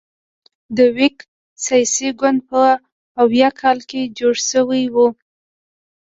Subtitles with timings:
[0.77, 1.17] د ویګ
[1.65, 2.61] سیاسي ګوند په
[3.21, 4.95] اویا کال کې جوړ شوی و.